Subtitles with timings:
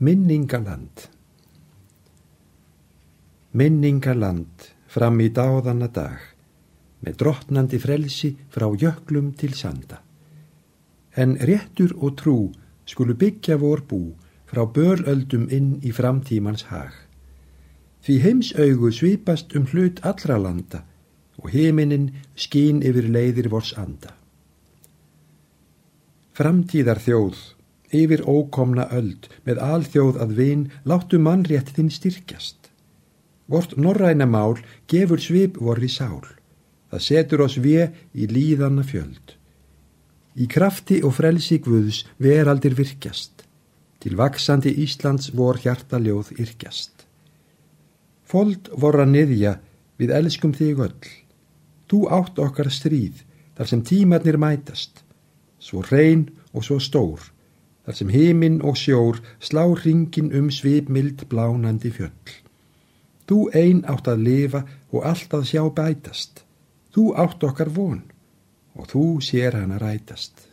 [0.00, 1.08] Minningaland
[3.50, 6.20] Minningaland fram í dáðanna dag
[7.02, 9.98] með drottnandi frelsi frá jöklum til sanda.
[11.18, 12.36] En réttur og trú
[12.86, 14.14] skulu byggja vor bú
[14.46, 16.94] frá böröldum inn í framtímans hag.
[17.98, 20.84] Því heimsaugu svipast um hlut allra landa
[21.42, 24.14] og heiminin skín yfir leiðir vors anda.
[26.38, 27.57] Framtíðar þjóð,
[27.94, 32.70] yfir ókomna öld, með alþjóð að vin, láttu mannrétt þinn styrkjast.
[33.48, 34.58] Vort norræna mál
[34.88, 36.24] gefur svip vorri sál.
[36.90, 39.34] Það setur oss við í líðanna fjöld.
[40.36, 43.44] Í krafti og frelsi Guðs veraldir virkjast.
[43.98, 46.92] Til vaksandi Íslands vor hjartaljóð yrkjast.
[48.28, 49.56] Fold vorra niðja
[49.98, 51.10] við elskum þig öll.
[51.88, 53.24] Þú átt okkar stríð
[53.56, 55.02] þar sem tímarnir mætast
[55.58, 57.20] svo reyn og svo stór,
[57.88, 62.34] þar sem heiminn og sjór slá ringin um svipmild blánandi fjöll.
[63.24, 64.60] Þú ein átt að lifa
[64.92, 66.42] og allt að sjá bætast.
[66.92, 68.02] Þú átt okkar von
[68.76, 70.47] og þú sér hana rætast.